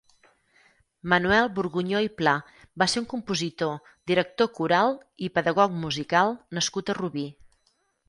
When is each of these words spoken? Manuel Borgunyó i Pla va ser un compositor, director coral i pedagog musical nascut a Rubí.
Manuel 1.11 1.49
Borgunyó 1.59 2.01
i 2.05 2.09
Pla 2.21 2.33
va 2.83 2.89
ser 2.95 3.01
un 3.03 3.07
compositor, 3.13 3.93
director 4.13 4.53
coral 4.59 4.99
i 5.29 5.33
pedagog 5.39 5.81
musical 5.87 6.39
nascut 6.61 6.95
a 6.97 7.01
Rubí. 7.05 7.33